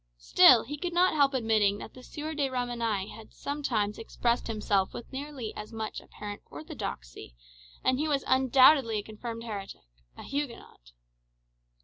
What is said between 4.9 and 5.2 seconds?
with